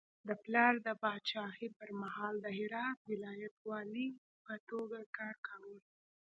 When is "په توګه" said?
4.43-4.99